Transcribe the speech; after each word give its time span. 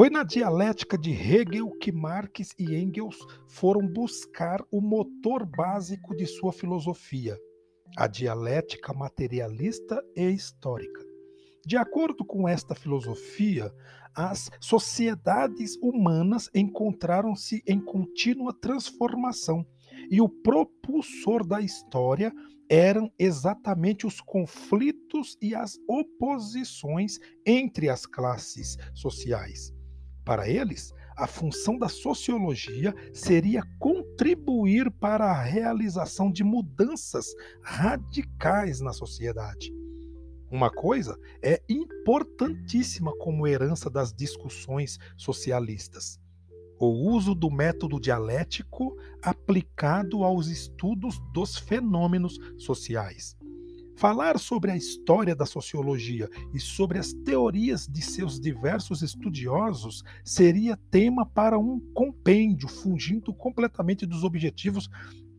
Foi 0.00 0.08
na 0.08 0.22
dialética 0.22 0.96
de 0.96 1.10
Hegel 1.10 1.70
que 1.72 1.92
Marx 1.92 2.54
e 2.58 2.74
Engels 2.74 3.18
foram 3.46 3.86
buscar 3.86 4.64
o 4.72 4.80
motor 4.80 5.44
básico 5.44 6.16
de 6.16 6.24
sua 6.24 6.54
filosofia, 6.54 7.36
a 7.98 8.06
dialética 8.06 8.94
materialista 8.94 10.02
e 10.16 10.30
histórica. 10.30 11.04
De 11.66 11.76
acordo 11.76 12.24
com 12.24 12.48
esta 12.48 12.74
filosofia, 12.74 13.70
as 14.16 14.48
sociedades 14.58 15.76
humanas 15.82 16.48
encontraram-se 16.54 17.62
em 17.66 17.78
contínua 17.78 18.58
transformação 18.58 19.66
e 20.10 20.18
o 20.18 20.30
propulsor 20.30 21.46
da 21.46 21.60
história 21.60 22.32
eram 22.70 23.12
exatamente 23.18 24.06
os 24.06 24.18
conflitos 24.22 25.36
e 25.42 25.54
as 25.54 25.76
oposições 25.86 27.18
entre 27.44 27.90
as 27.90 28.06
classes 28.06 28.78
sociais. 28.94 29.78
Para 30.30 30.48
eles, 30.48 30.94
a 31.16 31.26
função 31.26 31.76
da 31.76 31.88
sociologia 31.88 32.94
seria 33.12 33.64
contribuir 33.80 34.88
para 34.88 35.24
a 35.28 35.42
realização 35.42 36.30
de 36.30 36.44
mudanças 36.44 37.34
radicais 37.60 38.80
na 38.80 38.92
sociedade. 38.92 39.74
Uma 40.48 40.70
coisa 40.70 41.18
é 41.42 41.60
importantíssima 41.68 43.12
como 43.18 43.44
herança 43.44 43.90
das 43.90 44.12
discussões 44.12 45.00
socialistas: 45.16 46.20
o 46.78 46.86
uso 46.86 47.34
do 47.34 47.50
método 47.50 47.98
dialético 47.98 48.96
aplicado 49.20 50.22
aos 50.22 50.46
estudos 50.46 51.18
dos 51.32 51.56
fenômenos 51.56 52.38
sociais. 52.56 53.36
Falar 54.00 54.38
sobre 54.38 54.70
a 54.70 54.76
história 54.78 55.36
da 55.36 55.44
sociologia 55.44 56.26
e 56.54 56.58
sobre 56.58 56.98
as 56.98 57.12
teorias 57.12 57.86
de 57.86 58.00
seus 58.00 58.40
diversos 58.40 59.02
estudiosos 59.02 60.02
seria 60.24 60.74
tema 60.90 61.26
para 61.26 61.58
um 61.58 61.78
compêndio, 61.92 62.66
fugindo 62.66 63.34
completamente 63.34 64.06
dos 64.06 64.24
objetivos 64.24 64.88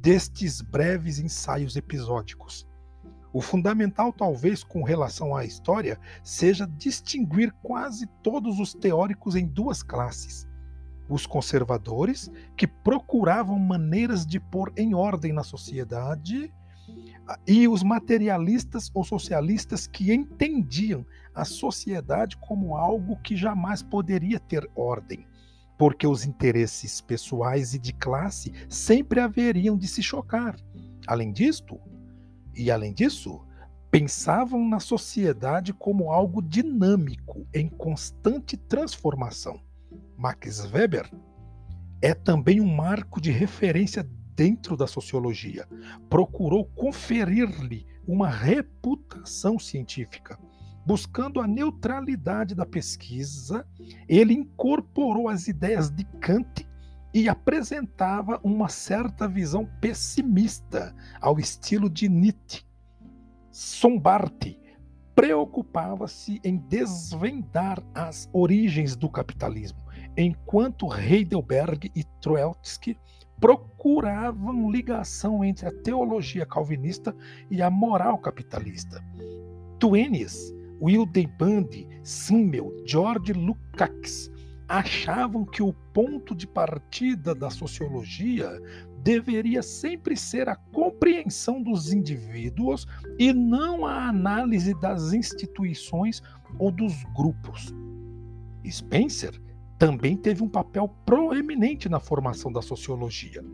destes 0.00 0.60
breves 0.60 1.20
ensaios 1.20 1.76
episódicos. 1.76 2.66
O 3.32 3.40
fundamental, 3.40 4.12
talvez, 4.12 4.64
com 4.64 4.82
relação 4.82 5.36
à 5.36 5.44
história, 5.44 5.96
seja 6.24 6.66
distinguir 6.66 7.52
quase 7.62 8.08
todos 8.24 8.58
os 8.58 8.74
teóricos 8.74 9.36
em 9.36 9.46
duas 9.46 9.84
classes. 9.84 10.48
Os 11.08 11.26
conservadores, 11.26 12.28
que 12.56 12.66
procuravam 12.66 13.56
maneiras 13.56 14.26
de 14.26 14.40
pôr 14.40 14.72
em 14.76 14.96
ordem 14.96 15.32
na 15.32 15.44
sociedade, 15.44 16.52
e 17.46 17.68
os 17.68 17.82
materialistas 17.82 18.90
ou 18.94 19.04
socialistas 19.04 19.86
que 19.86 20.12
entendiam 20.12 21.04
a 21.34 21.44
sociedade 21.44 22.36
como 22.36 22.76
algo 22.76 23.16
que 23.16 23.36
jamais 23.36 23.82
poderia 23.82 24.40
ter 24.40 24.68
ordem, 24.74 25.26
porque 25.76 26.06
os 26.06 26.24
interesses 26.24 27.00
pessoais 27.00 27.74
e 27.74 27.78
de 27.78 27.92
classe 27.92 28.52
sempre 28.68 29.20
haveriam 29.20 29.76
de 29.76 29.86
se 29.86 30.02
chocar. 30.02 30.56
Além 31.06 31.32
disto, 31.32 31.78
e 32.54 32.70
além 32.70 32.92
disso, 32.92 33.40
pensavam 33.90 34.68
na 34.68 34.80
sociedade 34.80 35.72
como 35.72 36.10
algo 36.10 36.42
dinâmico, 36.42 37.46
em 37.54 37.68
constante 37.68 38.56
transformação. 38.56 39.60
Max 40.16 40.64
Weber 40.72 41.10
é 42.02 42.12
também 42.14 42.60
um 42.60 42.74
marco 42.74 43.20
de 43.20 43.30
referência 43.30 44.08
dentro 44.38 44.76
da 44.76 44.86
sociologia, 44.86 45.66
procurou 46.08 46.64
conferir-lhe 46.64 47.84
uma 48.06 48.28
reputação 48.28 49.58
científica. 49.58 50.38
Buscando 50.86 51.40
a 51.40 51.46
neutralidade 51.46 52.54
da 52.54 52.64
pesquisa, 52.64 53.66
ele 54.08 54.32
incorporou 54.32 55.28
as 55.28 55.48
ideias 55.48 55.90
de 55.90 56.04
Kant 56.20 56.64
e 57.12 57.28
apresentava 57.28 58.38
uma 58.44 58.68
certa 58.68 59.26
visão 59.26 59.68
pessimista, 59.80 60.94
ao 61.20 61.40
estilo 61.40 61.90
de 61.90 62.08
Nietzsche. 62.08 62.64
Sombart 63.50 64.56
preocupava-se 65.16 66.40
em 66.44 66.58
desvendar 66.58 67.82
as 67.92 68.30
origens 68.32 68.94
do 68.94 69.10
capitalismo, 69.10 69.80
enquanto 70.16 70.86
Heidelberg 70.94 71.90
e 71.92 72.04
Trotsky 72.20 72.96
procuravam 73.40 74.70
ligação 74.70 75.44
entre 75.44 75.66
a 75.66 75.72
teologia 75.82 76.44
calvinista 76.44 77.14
e 77.50 77.62
a 77.62 77.70
moral 77.70 78.18
capitalista. 78.18 79.02
Twanis, 79.78 80.52
Wildeband, 80.80 81.86
Simmel, 82.02 82.72
George 82.86 83.32
Lukács 83.32 84.30
achavam 84.68 85.46
que 85.46 85.62
o 85.62 85.72
ponto 85.94 86.34
de 86.34 86.46
partida 86.46 87.34
da 87.34 87.48
sociologia 87.48 88.60
deveria 89.02 89.62
sempre 89.62 90.16
ser 90.16 90.48
a 90.48 90.56
compreensão 90.56 91.62
dos 91.62 91.92
indivíduos 91.92 92.86
e 93.18 93.32
não 93.32 93.86
a 93.86 94.08
análise 94.08 94.78
das 94.80 95.12
instituições 95.12 96.22
ou 96.58 96.70
dos 96.70 96.92
grupos. 97.16 97.74
Spencer 98.68 99.40
também 99.78 100.16
teve 100.16 100.42
um 100.42 100.48
papel 100.48 100.88
proeminente 101.06 101.88
na 101.88 102.00
formação 102.00 102.50
da 102.50 102.60
sociologia. 102.60 103.44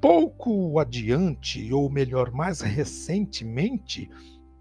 Pouco 0.00 0.78
adiante, 0.78 1.72
ou 1.72 1.88
melhor, 1.90 2.32
mais 2.32 2.60
recentemente, 2.60 4.10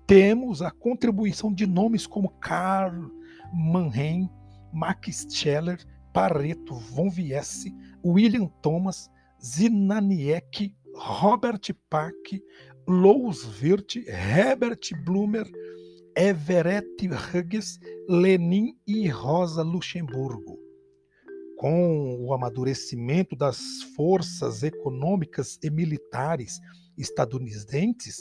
temos 0.06 0.62
a 0.62 0.72
contribuição 0.72 1.53
de 1.53 1.66
nomes 1.66 2.08
como 2.08 2.30
Karl 2.40 3.12
Mannheim, 3.53 4.30
Max 4.72 5.28
Scheller, 5.30 5.84
Pareto, 6.14 6.75
von 6.75 7.09
Viesse, 7.09 7.74
William 8.03 8.47
Thomas, 8.62 9.09
Zinaniek, 9.44 10.75
Robert 10.96 11.62
Pack, 11.90 12.41
Louis 12.88 13.44
Wirth, 13.62 13.97
Herbert 14.08 14.90
Blumer, 15.03 15.46
Everett 16.19 17.07
Hughes, 17.07 17.79
Lenin 18.09 18.75
e 18.88 19.07
Rosa 19.07 19.61
Luxemburgo. 19.61 20.57
Com 21.59 22.25
o 22.25 22.33
amadurecimento 22.33 23.35
das 23.35 23.59
forças 23.95 24.63
econômicas 24.63 25.59
e 25.61 25.69
militares 25.69 26.59
estadunidenses, 26.97 28.17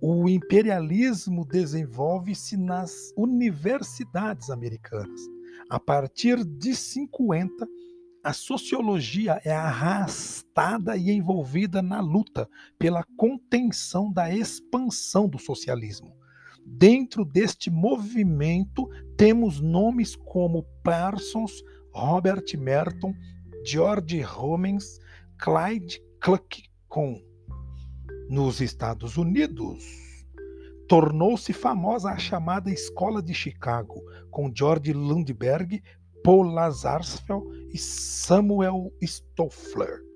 o 0.00 0.30
imperialismo 0.30 1.44
desenvolve-se 1.44 2.56
nas 2.56 3.12
universidades 3.14 4.48
americanas. 4.48 5.20
A 5.68 5.78
partir 5.78 6.42
de 6.42 6.74
50, 6.74 7.68
a 8.24 8.32
sociologia 8.32 9.42
é 9.44 9.52
arrastada 9.52 10.96
e 10.96 11.10
envolvida 11.10 11.82
na 11.82 12.00
luta 12.00 12.48
pela 12.78 13.04
contenção 13.18 14.10
da 14.10 14.34
expansão 14.34 15.28
do 15.28 15.38
socialismo. 15.38 16.18
Dentro 16.72 17.24
deste 17.24 17.70
movimento, 17.70 18.88
temos 19.16 19.60
nomes 19.60 20.16
como 20.16 20.64
Parsons, 20.82 21.62
Robert 21.94 22.56
Merton, 22.56 23.12
George 23.66 24.24
Homens, 24.24 24.98
Clyde 25.38 26.00
Cluckcon. 26.20 27.20
Nos 28.30 28.60
Estados 28.60 29.16
Unidos, 29.16 29.84
tornou-se 30.88 31.52
famosa 31.52 32.12
a 32.12 32.18
chamada 32.18 32.70
Escola 32.70 33.20
de 33.20 33.34
Chicago, 33.34 34.00
com 34.30 34.50
George 34.54 34.92
Lundberg, 34.92 35.82
Paul 36.22 36.52
Lazarsfeld 36.54 37.44
e 37.74 37.78
Samuel 37.78 38.92
Stoffler. 39.02 40.09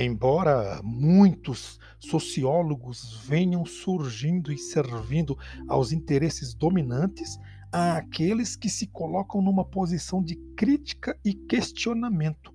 Embora 0.00 0.80
muitos 0.84 1.76
sociólogos 1.98 3.20
venham 3.26 3.66
surgindo 3.66 4.52
e 4.52 4.56
servindo 4.56 5.36
aos 5.66 5.90
interesses 5.90 6.54
dominantes, 6.54 7.36
há 7.72 7.96
aqueles 7.96 8.54
que 8.54 8.68
se 8.68 8.86
colocam 8.86 9.42
numa 9.42 9.64
posição 9.64 10.22
de 10.22 10.36
crítica 10.56 11.18
e 11.24 11.34
questionamento. 11.34 12.54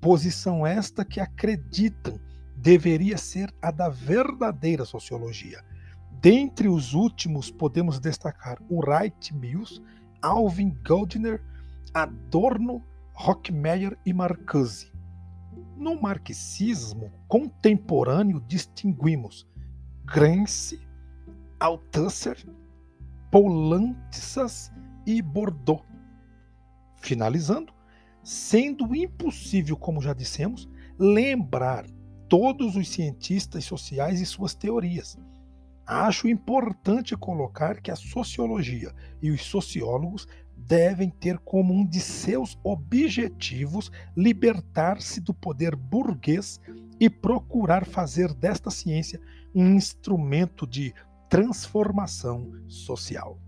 Posição 0.00 0.66
esta 0.66 1.04
que 1.04 1.20
acreditam 1.20 2.18
deveria 2.56 3.16
ser 3.16 3.54
a 3.62 3.70
da 3.70 3.88
verdadeira 3.88 4.84
sociologia. 4.84 5.64
Dentre 6.20 6.66
os 6.66 6.92
últimos, 6.92 7.52
podemos 7.52 8.00
destacar 8.00 8.58
o 8.68 8.80
Wright 8.80 9.32
Mills, 9.32 9.80
Alvin 10.20 10.76
Goldner, 10.84 11.40
Adorno, 11.94 12.84
Rockmeyer 13.14 13.96
e 14.04 14.12
Marcuse. 14.12 14.90
No 15.80 15.98
marxismo 15.98 17.10
contemporâneo 17.26 18.38
distinguimos 18.46 19.48
Gramsci, 20.04 20.78
Althusser, 21.58 22.36
Poulantzas 23.30 24.70
e 25.06 25.22
Bordeaux. 25.22 25.82
Finalizando, 26.96 27.72
sendo 28.22 28.94
impossível, 28.94 29.74
como 29.74 30.02
já 30.02 30.12
dissemos, 30.12 30.68
lembrar 30.98 31.86
todos 32.28 32.76
os 32.76 32.86
cientistas 32.86 33.64
sociais 33.64 34.20
e 34.20 34.26
suas 34.26 34.54
teorias. 34.54 35.18
Acho 35.86 36.28
importante 36.28 37.16
colocar 37.16 37.80
que 37.80 37.90
a 37.90 37.96
sociologia 37.96 38.94
e 39.22 39.30
os 39.30 39.46
sociólogos 39.46 40.28
devem 40.66 41.10
ter 41.10 41.38
como 41.38 41.72
um 41.72 41.86
de 41.86 42.00
seus 42.00 42.58
objetivos 42.62 43.90
libertar-se 44.16 45.20
do 45.20 45.32
poder 45.32 45.74
burguês 45.74 46.60
e 46.98 47.08
procurar 47.08 47.86
fazer 47.86 48.32
desta 48.34 48.70
ciência 48.70 49.20
um 49.54 49.74
instrumento 49.74 50.66
de 50.66 50.94
transformação 51.28 52.52
social. 52.68 53.38